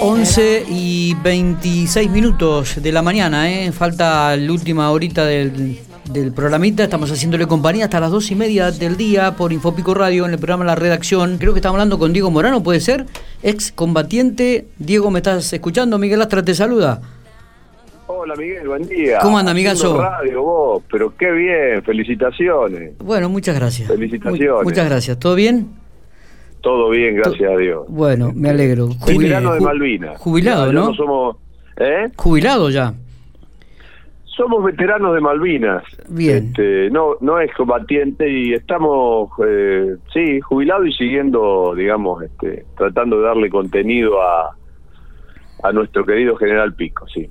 [0.00, 3.72] 11 y 26 minutos de la mañana, ¿eh?
[3.72, 5.78] falta la última horita del,
[6.12, 6.84] del programita.
[6.84, 10.38] Estamos haciéndole compañía hasta las dos y media del día por Infopico Radio en el
[10.38, 11.38] programa La Redacción.
[11.38, 13.06] Creo que estamos hablando con Diego Morano, puede ser,
[13.42, 14.66] ex combatiente.
[14.78, 15.98] Diego, ¿me estás escuchando?
[15.98, 17.00] Miguel Astra te saluda.
[18.06, 19.18] Hola Miguel, buen día.
[19.20, 20.00] ¿Cómo anda, amigazo?
[20.00, 22.92] Radio vos, pero qué bien, felicitaciones.
[22.98, 23.88] Bueno, muchas gracias.
[23.88, 24.48] Felicitaciones.
[24.58, 25.18] Mu- muchas gracias.
[25.18, 25.68] ¿Todo bien?
[26.68, 27.86] Todo bien, gracias a Dios.
[27.88, 28.90] Bueno, me alegro.
[29.06, 30.20] Veterano de Malvinas.
[30.20, 30.92] Jubilado, ya ¿no?
[30.92, 31.36] somos,
[31.78, 32.08] ¿eh?
[32.14, 32.92] Jubilado ya.
[34.26, 35.82] Somos veteranos de Malvinas.
[36.10, 36.48] Bien.
[36.48, 43.16] Este, no, no es combatiente y estamos, eh, sí, jubilados y siguiendo, digamos, este, tratando
[43.16, 44.54] de darle contenido a,
[45.62, 47.30] a nuestro querido General Pico, sí.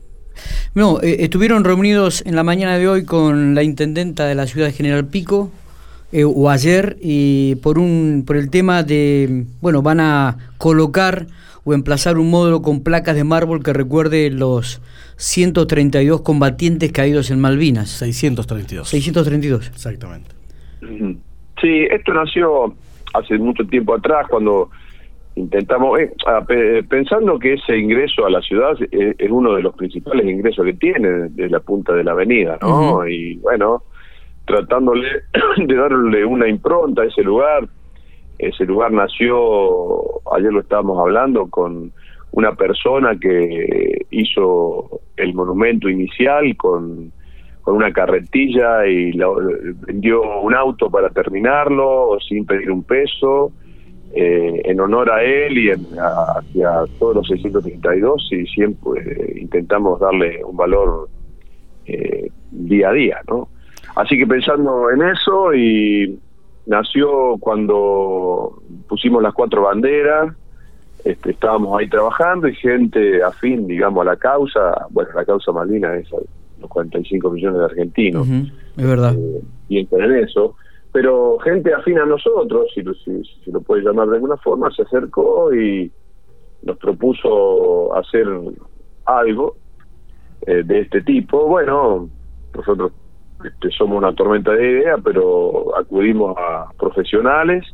[0.74, 4.66] No, eh, estuvieron reunidos en la mañana de hoy con la intendenta de la ciudad
[4.66, 5.52] de General Pico,
[6.12, 11.28] eh, o ayer, y por, un, por el tema de, bueno, van a colocar
[11.64, 14.82] o emplazar un módulo con placas de mármol que recuerde los
[15.18, 17.90] 132 combatientes caídos en Malvinas.
[17.90, 18.88] 632.
[18.88, 19.68] 632.
[19.68, 20.30] Exactamente.
[21.62, 22.74] Sí, esto nació
[23.14, 24.70] hace mucho tiempo atrás cuando
[25.36, 26.12] intentamos, eh,
[26.48, 30.64] pe- pensando que ese ingreso a la ciudad es, es uno de los principales ingresos
[30.66, 33.08] que tiene de la punta de la avenida, ¿no?
[33.08, 33.84] Y bueno,
[34.48, 35.08] tratándole
[35.58, 37.68] de darle una impronta a ese lugar.
[38.40, 41.92] Ese lugar nació, ayer lo estábamos hablando, con
[42.32, 47.12] una persona que hizo el monumento inicial con,
[47.62, 49.28] con una carretilla y la-
[49.88, 53.52] vendió un auto para terminarlo sin pedir un peso,
[54.14, 59.40] eh, en honor a él y en- a- hacia todos los 632 y siempre eh,
[59.42, 61.10] intentamos darle un valor
[61.86, 63.50] eh, día a día, ¿no?
[63.98, 66.20] Así que pensando en eso y
[66.68, 70.36] nació cuando pusimos las cuatro banderas,
[71.04, 75.96] este, estábamos ahí trabajando y gente afín, digamos, a la causa, bueno, la causa Malvina
[75.96, 76.08] es
[76.60, 78.28] los 45 millones de argentinos,
[78.78, 79.16] Es verdad.
[79.16, 80.56] eh, piensan en eso,
[80.92, 84.70] pero gente afín a nosotros, si lo, si, si lo puede llamar de alguna forma,
[84.70, 85.92] se acercó y
[86.62, 88.28] nos propuso hacer
[89.06, 89.56] algo
[90.46, 91.48] eh, de este tipo.
[91.48, 92.10] Bueno,
[92.56, 92.92] nosotros
[93.44, 97.66] este, somos una tormenta de ideas, pero acudimos a profesionales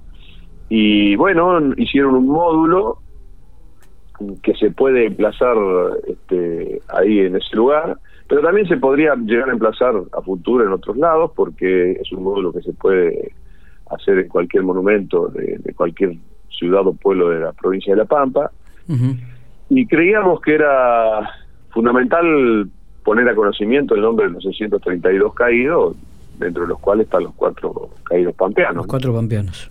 [0.69, 2.99] y bueno, hicieron un módulo
[4.41, 5.55] que se puede emplazar
[6.07, 7.97] este, ahí en ese lugar,
[8.27, 12.23] pero también se podría llegar a emplazar a futuro en otros lados porque es un
[12.23, 13.33] módulo que se puede
[13.89, 16.15] hacer en cualquier monumento de, de cualquier
[16.49, 18.51] ciudad o pueblo de la provincia de La Pampa.
[19.69, 21.29] Y creíamos que era
[21.71, 22.69] fundamental
[23.03, 25.95] poner a conocimiento el nombre de los 632 caídos,
[26.39, 28.75] dentro de los cuales están los cuatro caídos pampeanos.
[28.77, 29.69] Los cuatro pampeanos.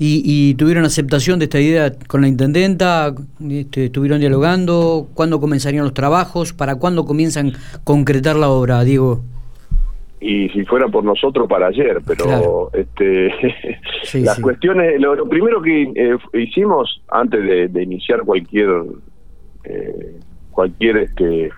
[0.00, 3.12] ¿Y, y tuvieron aceptación de esta idea con la intendenta?
[3.50, 5.08] Este, ¿Estuvieron dialogando?
[5.14, 6.52] ¿Cuándo comenzarían los trabajos?
[6.52, 9.22] ¿Para cuándo comienzan a concretar la obra, Diego?
[10.20, 12.70] y si fuera por nosotros para ayer, pero Claro.
[12.74, 13.30] este
[14.02, 14.42] Sí, las sí.
[14.42, 18.68] cuestiones, lo, lo primero que eh, hicimos antes de, de iniciar cualquier
[19.62, 20.16] eh,
[20.50, 21.50] cualquier este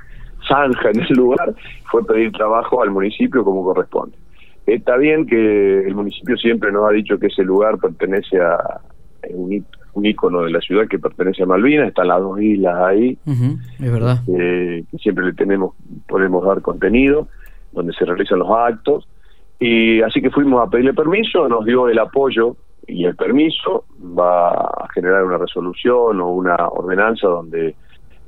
[0.48, 1.54] zanja en el lugar
[1.90, 4.16] fue pedir trabajo al municipio como corresponde.
[4.66, 8.80] Está bien que el municipio siempre nos ha dicho que ese lugar pertenece a
[9.30, 9.64] un,
[9.94, 13.92] un ícono de la ciudad que pertenece a Malvinas, están las dos islas ahí, Es
[13.92, 14.18] verdad.
[14.28, 15.74] eh, que siempre le tenemos
[16.08, 17.28] podemos dar contenido
[17.72, 19.08] donde se realizan los actos
[19.58, 23.84] y así que fuimos a pedirle permiso nos dio el apoyo y el permiso
[24.18, 27.74] va a generar una resolución o una ordenanza donde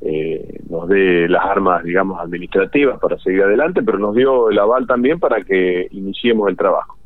[0.04, 4.86] eh, nos dé las armas digamos administrativas para seguir adelante pero nos dio el aval
[4.86, 6.96] también para que iniciemos el trabajo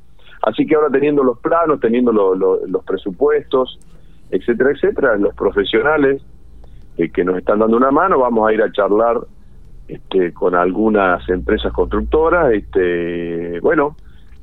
[0.43, 3.79] así que ahora teniendo los planos teniendo lo- lo- los presupuestos
[4.31, 6.23] etcétera etcétera los profesionales
[6.97, 9.19] eh, que nos están dando una mano, vamos a ir a charlar
[9.87, 13.97] este, con algunas empresas constructoras, este, bueno,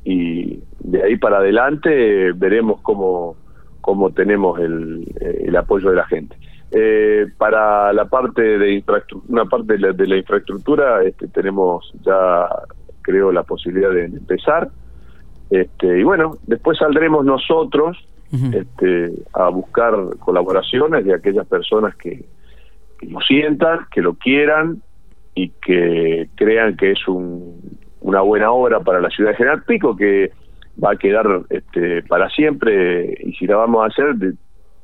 [0.03, 3.37] y de ahí para adelante veremos cómo,
[3.81, 6.37] cómo tenemos el, el apoyo de la gente.
[6.75, 11.93] Eh, para la parte de infraestructura, una parte de la, de la infraestructura, este, tenemos
[12.03, 12.47] ya,
[13.03, 14.69] creo, la posibilidad de empezar.
[15.49, 17.97] Este, y bueno, después saldremos nosotros
[18.53, 22.25] este, a buscar colaboraciones de aquellas personas que,
[22.99, 24.81] que lo sientan, que lo quieran
[25.35, 29.95] y que crean que es un, una buena obra para la ciudad de General Pico,
[29.95, 30.31] que
[30.83, 34.33] va a quedar este, para siempre y si la vamos a hacer de-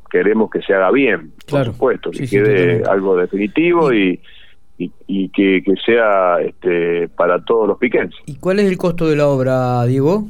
[0.10, 1.66] queremos que se haga bien, Claro.
[1.66, 4.20] por supuesto, que sí, quede algo definitivo y,
[4.78, 8.20] y, y que, que sea este, para todos los piquenses.
[8.26, 10.26] ¿Y cuál es el costo de la obra, Diego?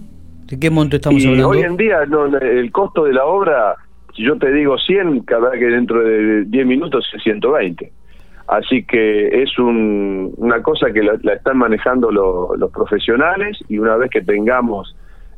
[0.45, 1.49] ¿De qué monto estamos y hablando?
[1.49, 3.75] hoy en día no, el costo de la obra
[4.15, 7.91] si yo te digo 100, cada que dentro de 10 minutos es 120.
[8.47, 14.09] Así que es un, una cosa que la, están manejando los profesionales y una vez
[14.09, 14.95] que tengamos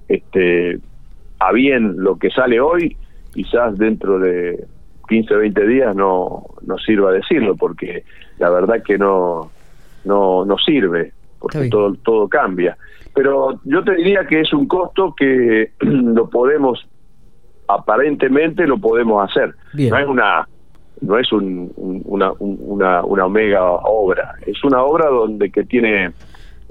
[0.08, 0.80] este,
[1.40, 2.96] a bien lo que sale hoy,
[3.34, 4.66] quizás dentro de
[5.08, 8.04] 15 o 20 días no, no sirva decirlo, porque
[8.40, 9.52] la verdad que no,
[10.06, 12.78] no, no sirve, porque todo, todo cambia.
[13.14, 16.88] Pero yo te diría que es un costo que lo podemos,
[17.68, 19.54] aparentemente lo podemos hacer.
[19.74, 20.48] No es una
[21.02, 21.72] no es un,
[22.06, 26.12] una, una, una omega obra, es una obra donde que tiene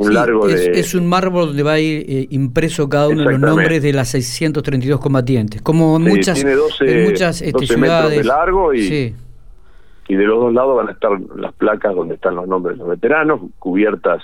[0.00, 0.80] un largo es, de...
[0.80, 3.92] Es un mármol donde va a ir eh, impreso cada uno de los nombres de
[3.92, 9.14] las 632 combatientes, como en muchas, tiene 12, muchas este, metros de largo y,
[10.08, 12.84] y de los dos lados van a estar las placas donde están los nombres de
[12.84, 14.22] los veteranos, cubiertas,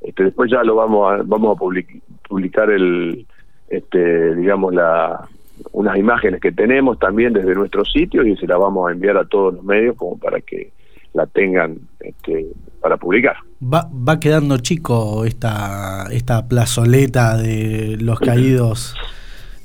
[0.00, 3.26] este, después ya lo vamos a, vamos a publicar el,
[3.68, 5.28] este, digamos, la,
[5.72, 9.24] unas imágenes que tenemos también desde nuestros sitios y se las vamos a enviar a
[9.24, 10.70] todos los medios como para que
[11.14, 12.46] la tengan este,
[12.80, 13.36] para publicar.
[13.62, 18.94] Va, va quedando chico esta, esta plazoleta de los caídos,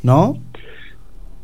[0.02, 0.36] ¿no?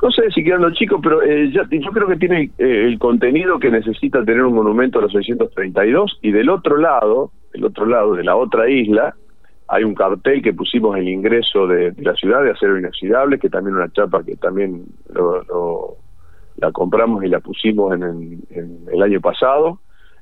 [0.02, 3.60] No sé si quedando chico, pero eh, ya, yo creo que tiene eh, el contenido
[3.60, 8.14] que necesita tener un monumento a los 632 y del otro lado, del otro lado
[8.14, 9.16] de la otra isla,
[9.68, 13.76] hay un cartel que pusimos el ingreso de, la ciudad de acero inoxidable, que también
[13.76, 14.86] una chapa que también
[16.58, 19.80] la compramos y la pusimos en, el año pasado.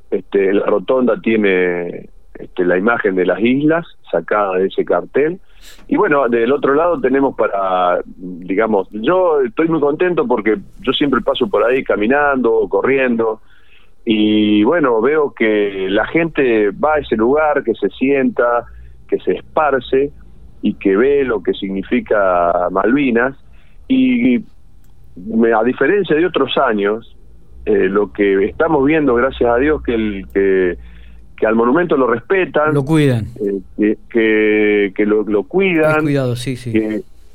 [0.09, 2.09] Este, la rotonda tiene
[2.39, 5.39] este, la imagen de las islas sacada de ese cartel.
[5.87, 11.21] Y bueno, del otro lado tenemos para, digamos, yo estoy muy contento porque yo siempre
[11.21, 13.41] paso por ahí caminando, corriendo,
[14.05, 18.65] y bueno, veo que la gente va a ese lugar, que se sienta,
[19.07, 20.11] que se esparce
[20.61, 23.35] y que ve lo que significa Malvinas
[23.87, 27.15] y a diferencia de otros años
[27.65, 30.77] eh, lo que estamos viendo gracias a Dios que el que,
[31.37, 33.27] que al monumento lo respetan lo cuidan.
[33.77, 36.73] eh, que, que, lo, lo cuidan cuidado sí sí.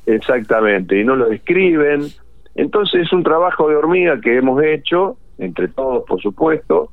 [0.07, 2.07] exactamente y no lo describen.
[2.55, 6.91] Entonces es un trabajo de hormiga que hemos hecho entre todos por supuesto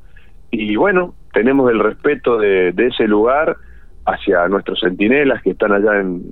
[0.52, 3.58] y bueno tenemos el respeto de, de ese lugar
[4.08, 6.24] hacia nuestros centinelas que están allá en,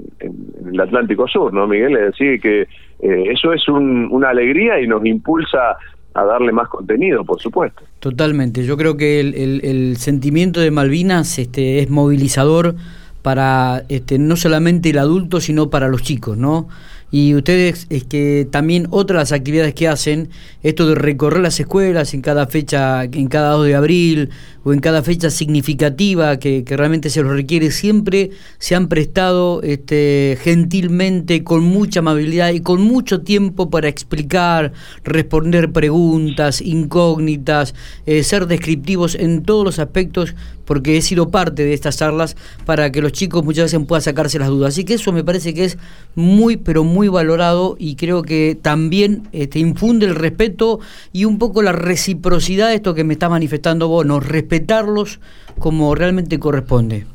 [0.72, 1.95] el Atlántico Sur, ¿no, Miguel?
[1.98, 5.75] Es decir, que eh, eso es una alegría y nos impulsa
[6.15, 7.83] a darle más contenido, por supuesto.
[8.00, 8.65] Totalmente.
[8.65, 12.75] Yo creo que el, sentimiento de Malvinas este, es movilizador
[13.21, 16.69] para este, no solamente el adulto, sino para los chicos, ¿no?
[17.12, 20.29] Y ustedes, es que también otras actividades que hacen,
[20.63, 24.29] esto de recorrer las escuelas en cada fecha, en cada 2 de abril
[24.65, 30.39] o en cada fecha significativa que, realmente se los requiere, siempre se han prestado este,
[30.41, 34.73] gentilmente, con mucha amabilidad y con mucho tiempo para explicar,
[35.03, 37.75] responder preguntas, incógnitas,
[38.07, 40.33] eh, ser descriptivos en todos los aspectos,
[40.65, 42.35] porque he sido parte de estas charlas
[42.65, 44.73] para que los chicos muchas veces puedan sacarse las dudas.
[44.73, 45.77] Así que eso me parece que es
[46.15, 50.79] muy, pero muy valorado y creo que también este, infunde el respeto
[51.13, 54.19] y un poco la reciprocidad de esto que me está manifestando vos, ¿no?
[54.56, 55.19] Respetarlos
[55.60, 57.06] como realmente corresponde.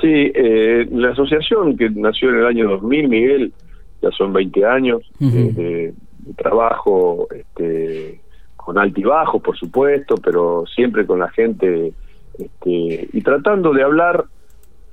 [0.00, 3.52] Sí, eh, la asociación que nació en el año 2000, Miguel,
[4.00, 5.92] ya son 20 años de,
[6.36, 8.20] trabajo este,
[8.56, 11.92] con altibajos, por supuesto, pero siempre con la gente
[12.38, 14.24] este, y tratando de hablar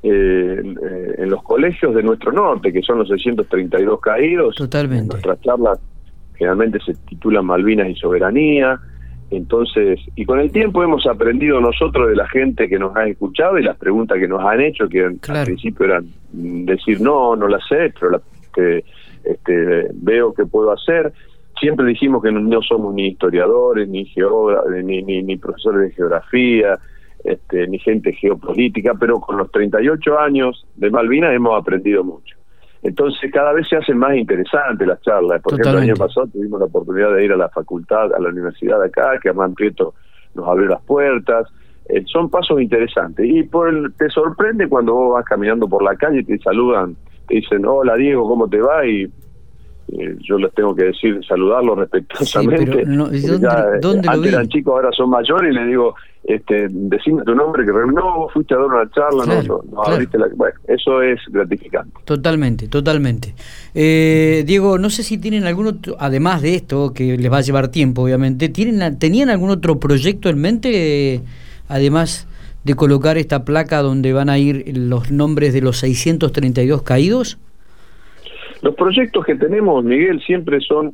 [0.03, 0.61] eh,
[1.17, 4.55] en los colegios de nuestro norte, que son los 632 caídos.
[4.55, 5.13] Totalmente.
[5.13, 5.79] Nuestras charlas
[6.35, 8.77] generalmente se titulan Malvinas y Soberanía.
[9.29, 13.57] Entonces, y con el tiempo hemos aprendido nosotros de la gente que nos ha escuchado
[13.57, 17.61] y las preguntas que nos han hecho, que al principio eran decir no, no las
[17.67, 18.21] sé, pero la,
[18.53, 18.85] que,
[19.23, 21.11] este, veo que puedo hacer.
[21.59, 24.09] Siempre dijimos que no, somos ni historiadores, ni,
[24.83, 26.77] ni, ni, ni profesores de geografía,
[27.23, 32.37] este, ni gente geopolítica, pero con los 38 años de Malvinas hemos aprendido mucho.
[32.83, 35.41] Entonces cada vez se hacen más interesantes las charlas.
[35.41, 38.29] Por ejemplo, el año pasado tuvimos la oportunidad de ir a la facultad, a la
[38.29, 39.93] universidad de acá, que Hernán Prieto
[40.35, 41.47] nos abrió las puertas.
[41.89, 43.25] Eh, son pasos interesantes.
[43.27, 46.95] Y por el, te sorprende cuando vos vas caminando por la calle y te saludan,
[47.27, 48.85] te dicen, hola Diego, ¿cómo te va?
[48.85, 52.83] Y eh, yo les tengo que decir, saludarlos respetuosamente.
[52.85, 55.95] ¿dónde, antes eran chicos, ahora son mayores y les digo,
[56.27, 60.27] este, decime tu nombre, que no, fuiste a dar una charla, no, no, abriste la...
[60.35, 61.93] Bueno, eso es gratificante.
[62.03, 63.33] Totalmente, totalmente.
[63.73, 67.41] Eh, Diego, no sé si tienen algún otro, además de esto, que les va a
[67.41, 71.21] llevar tiempo, obviamente, ¿tienen, ¿tenían algún otro proyecto en mente,
[71.69, 72.27] además
[72.65, 77.37] de colocar esta placa donde van a ir los nombres de los 632 caídos?
[78.61, 80.93] Los proyectos que tenemos, Miguel, siempre son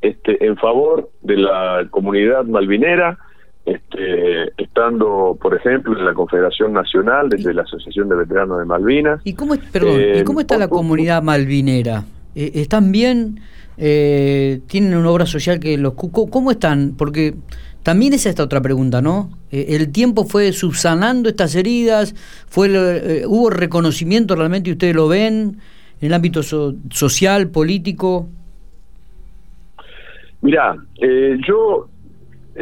[0.00, 3.18] este, en favor de la comunidad malvinera,
[3.72, 9.20] este, estando, por ejemplo, en la Confederación Nacional, desde la Asociación de Veteranos de Malvinas.
[9.24, 12.04] ¿Y cómo, perdón, ¿y cómo está la comunidad malvinera?
[12.34, 13.40] ¿Están bien?
[13.76, 15.94] ¿Tienen una obra social que los...
[15.94, 16.94] ¿Cómo están?
[16.96, 17.34] Porque
[17.82, 19.30] también es esta otra pregunta, ¿no?
[19.50, 22.14] Eh, ¿El tiempo fue subsanando estas heridas?
[22.48, 25.58] fue eh, ¿Hubo reconocimiento realmente y ustedes lo ven
[26.00, 28.28] en el ámbito social, político?
[30.42, 31.88] Mirá, eh, yo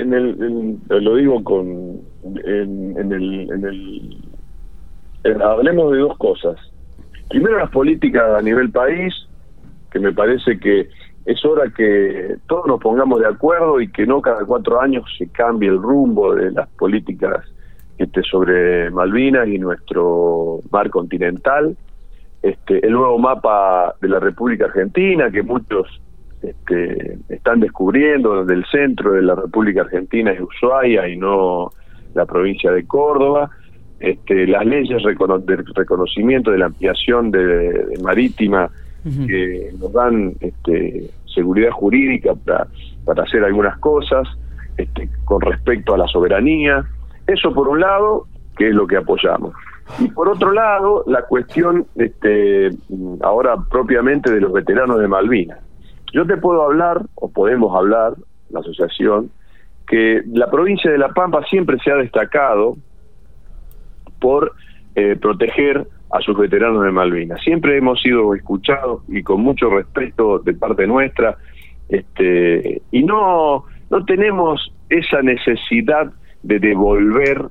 [0.00, 2.00] en el, lo digo con
[2.44, 4.18] en, el, en el
[5.42, 6.56] hablemos de dos cosas.
[7.28, 9.14] Primero las políticas a nivel país,
[9.90, 10.88] que me parece que
[11.26, 15.28] es hora que todos nos pongamos de acuerdo y que no cada cuatro años se
[15.28, 17.44] cambie el rumbo de las políticas
[17.98, 21.76] este, sobre Malvinas y nuestro mar continental.
[22.40, 26.00] Este, el nuevo mapa de la República Argentina que muchos
[26.42, 31.72] este, están descubriendo, donde el centro de la República Argentina es Ushuaia y no
[32.14, 33.50] la provincia de Córdoba.
[34.00, 38.70] Este, las leyes de reconocimiento de la ampliación de marítima
[39.26, 42.66] que nos dan este, seguridad jurídica para,
[43.04, 44.28] para hacer algunas cosas
[44.76, 46.84] este, con respecto a la soberanía.
[47.26, 48.26] Eso por un lado,
[48.56, 49.54] que es lo que apoyamos.
[49.98, 52.70] Y por otro lado, la cuestión este,
[53.22, 55.58] ahora propiamente de los veteranos de Malvinas.
[56.12, 58.14] Yo te puedo hablar, o podemos hablar,
[58.50, 59.30] la asociación,
[59.86, 62.76] que la provincia de La Pampa siempre se ha destacado
[64.20, 64.52] por
[64.94, 67.40] eh, proteger a sus veteranos de Malvinas.
[67.42, 71.36] Siempre hemos sido escuchados y con mucho respeto de parte nuestra,
[71.88, 76.12] este, y no, no tenemos esa necesidad
[76.42, 77.46] de devolver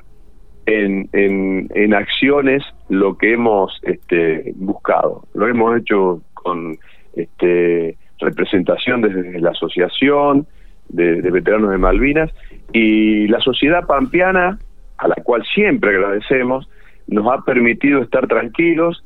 [0.65, 5.23] en, en, en acciones lo que hemos este, buscado.
[5.33, 6.77] Lo hemos hecho con
[7.15, 10.47] este, representación desde la asociación
[10.89, 12.31] de, veteranos de Malvinas
[12.73, 14.59] y la sociedad pampeana,
[14.97, 16.69] a la cual siempre agradecemos,
[17.07, 19.03] nos ha permitido estar tranquilos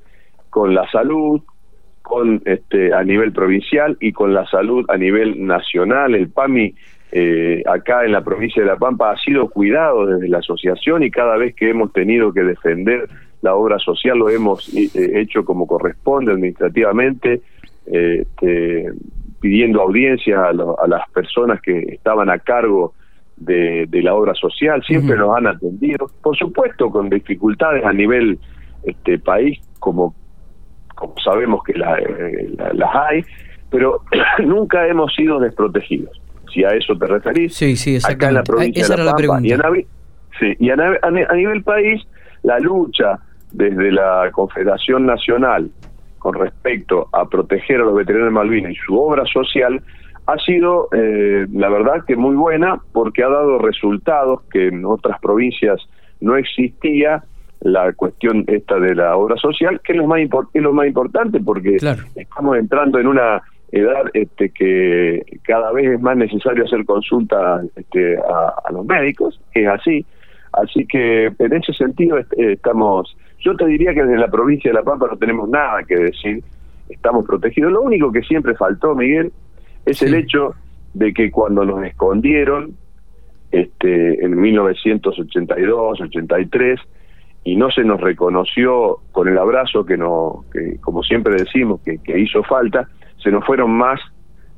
[0.49, 1.41] con la salud,
[2.01, 6.15] con este a nivel provincial y con la salud a nivel nacional.
[6.15, 6.73] El PAMI
[7.11, 11.11] eh, acá en la provincia de La Pampa ha sido cuidado desde la asociación y
[11.11, 13.09] cada vez que hemos tenido que defender
[13.41, 17.41] la obra social lo hemos eh, hecho como corresponde administrativamente,
[17.91, 18.89] este,
[19.41, 22.93] pidiendo audiencia a, a, las personas que estaban a cargo
[23.35, 28.39] de, la obra social, siempre nos han atendido, por supuesto con dificultades a nivel
[28.83, 30.15] este país, como,
[30.95, 33.23] como sabemos que eh, las hay,
[33.69, 34.01] pero
[34.45, 36.21] nunca hemos sido desprotegidos.
[36.53, 39.53] Si a eso te referís, sí, sí, acá en la provincia de la, Pampa, y,
[39.53, 39.59] a,
[40.39, 42.01] sí, y a, a nivel país,
[42.43, 43.19] la lucha
[43.51, 45.71] desde la Confederación Nacional
[46.21, 49.81] con respecto a proteger a los veteranos de Malvinas y su obra social
[50.27, 55.19] ha sido, eh, la verdad, que muy buena porque ha dado resultados que en otras
[55.19, 55.81] provincias
[56.19, 57.23] no existía
[57.61, 61.39] la cuestión esta de la obra social, que es lo más, es lo más importante
[61.39, 61.77] porque
[62.15, 68.17] estamos entrando en una edad este, que cada vez es más necesario hacer consulta este,
[68.17, 70.05] a, los médicos, es así.
[70.53, 74.83] Así que en ese sentido estamos, yo te diría que desde la provincia de La
[74.83, 76.43] Pampa no tenemos nada que decir,
[76.89, 77.71] estamos protegidos.
[77.71, 79.31] Lo único que siempre faltó, Miguel,
[79.85, 80.55] es el hecho
[80.93, 82.75] de que cuando nos escondieron
[83.51, 86.79] este, en 1982, 83,
[87.43, 92.19] y no se nos reconoció con el abrazo que, no, que como siempre decimos, que,
[92.19, 93.99] hizo falta, se nos fueron más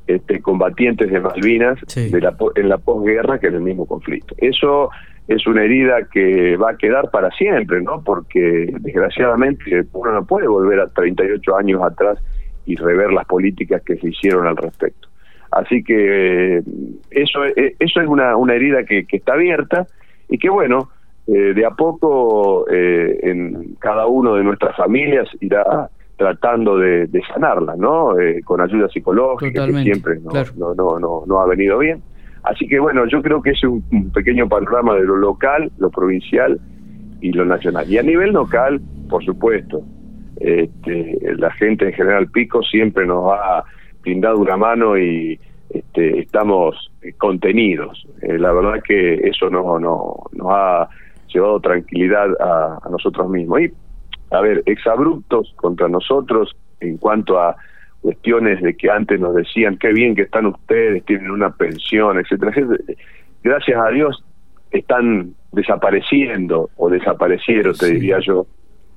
[0.05, 4.35] este, combatientes de Malvinas de la, en la posguerra que en el mismo conflicto.
[4.37, 4.89] Eso
[5.27, 8.03] es una herida que va a quedar para siempre, ¿no?
[8.03, 12.19] Porque desgraciadamente uno no puede volver a 38 años atrás
[12.65, 15.07] y rever las políticas que se hicieron al respecto.
[15.51, 16.63] Así que eh,
[17.11, 19.87] eso, eh, eso es una, una herida que, está abierta
[20.27, 20.89] y que bueno,
[21.27, 28.15] eh, de a poco en cada uno de nuestras familias irá tratando de, sanarla, ¿no?
[28.45, 32.01] con ayuda psicológica, que siempre no, no, no, no, ha venido bien.
[32.43, 33.83] Así que bueno, yo creo que es un,
[34.13, 36.59] pequeño panorama de lo local, lo provincial
[37.21, 37.89] y lo nacional.
[37.89, 39.81] Y a nivel local, por supuesto,
[40.37, 43.63] este, la gente en General Pico siempre nos ha
[44.01, 48.05] brindado una mano y este, estamos contenidos.
[48.21, 50.89] Eh, la verdad que eso no, no, nos ha
[51.33, 53.61] llevado tranquilidad a, nosotros mismos.
[53.61, 53.71] Y,
[54.31, 57.55] a ver, exabruptos contra nosotros en cuanto a
[58.03, 62.51] cuestiones de que antes nos decían qué bien que están ustedes, tienen una pensión, etcétera,
[63.41, 64.23] Gracias a Dios
[64.71, 68.45] están desapareciendo o desaparecieron, te diría yo,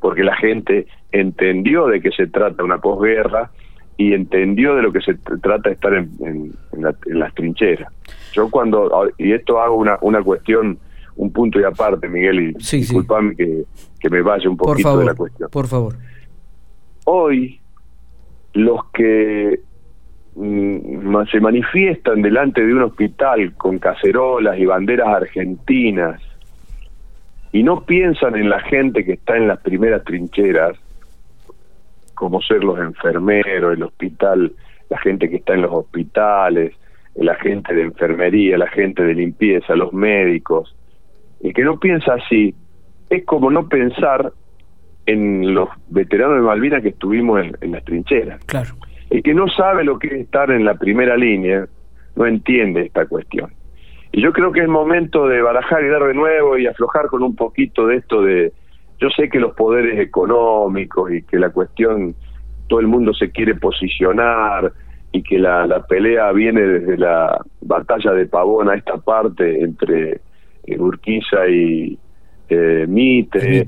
[0.00, 3.50] porque la gente entendió de que se trata una posguerra
[3.96, 6.52] y entendió de lo que se trata de estar en,
[7.06, 7.92] las trincheras.
[8.32, 10.78] Yo cuando, y esto hago una, una cuestión,
[11.14, 13.64] un punto y aparte, Miguel, y disculpame que,
[14.00, 15.48] que, me vaya un poquito de la cuestión.
[15.50, 15.94] Por favor.
[17.04, 17.60] Hoy,
[18.56, 19.60] los que
[20.34, 26.22] mm, se manifiestan delante de un hospital con cacerolas y banderas argentinas
[27.52, 30.76] y no piensan en la gente que está en las primeras trincheras,
[32.14, 34.52] como ser los enfermeros, el hospital,
[34.88, 36.74] la gente que está en los hospitales,
[37.14, 40.74] la gente de enfermería, la gente de limpieza, los médicos.
[41.42, 42.54] El que no piensa así
[43.10, 44.32] es como no pensar
[45.06, 48.44] en los veteranos de Malvinas que estuvimos en, las trincheras.
[48.44, 48.74] Claro.
[49.08, 51.66] El que no sabe lo que es estar en la primera línea
[52.16, 53.52] no entiende esta cuestión.
[54.12, 57.22] Y yo creo que es momento de barajar y dar de nuevo y aflojar con
[57.22, 58.52] un poquito de esto de,
[58.98, 62.14] yo sé que los poderes económicos y que la cuestión,
[62.66, 64.72] todo el mundo se quiere posicionar
[65.12, 70.20] y que la, la pelea viene desde la batalla de Pavón a esta parte entre
[70.64, 71.98] eh, Urquiza y
[72.48, 73.64] eh, Mitre,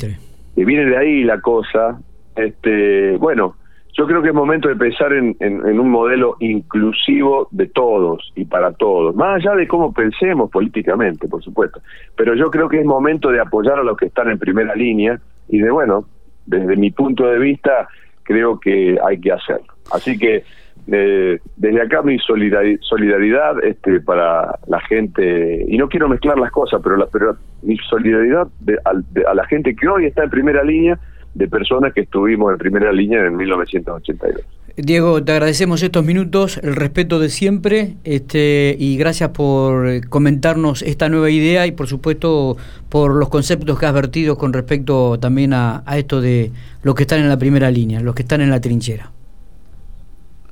[0.58, 2.00] que viene de ahí la cosa.
[2.34, 3.54] Este, bueno,
[3.92, 8.44] yo creo que es momento de pensar en, en, un modelo inclusivo de todos y
[8.44, 11.80] para todos, más allá de cómo pensemos políticamente, por supuesto.
[12.16, 15.20] Pero yo creo que es momento de apoyar a los que están en primera línea
[15.48, 16.06] y de, bueno,
[16.44, 17.88] desde mi punto de vista,
[18.24, 19.72] creo que hay que hacerlo.
[19.92, 20.42] Así que
[20.86, 26.80] eh, desde acá mi solidaridad este, para la gente, y no quiero mezclar las cosas,
[26.82, 28.48] pero, la, pero mi solidaridad
[28.84, 30.98] a la gente que hoy está en primera línea
[31.34, 34.44] de personas que estuvimos en primera línea en 1982.
[34.80, 41.08] Diego, te agradecemos estos minutos, el respeto de siempre, este, y gracias por comentarnos esta
[41.08, 42.56] nueva idea y por supuesto
[42.88, 46.52] por los conceptos que has vertido con respecto también a, esto de
[46.84, 49.10] los que están en la primera línea, los que están en la trinchera.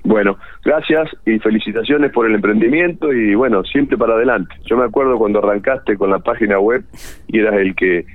[0.06, 4.54] Bueno, gracias y felicitaciones por el emprendimiento y bueno, siempre para adelante.
[4.64, 6.84] Yo me acuerdo cuando arrancaste con la página web
[7.26, 8.06] y eras el que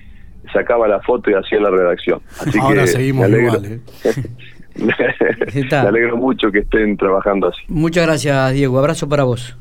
[0.54, 2.22] sacaba la foto y hacía la redacción.
[2.40, 3.66] Así Ahora seguimos igual.
[3.66, 3.80] ¿eh?
[5.76, 7.62] me alegro mucho que estén trabajando así.
[7.68, 8.80] Muchas gracias, Diego.
[8.80, 9.58] Abrazo para vos.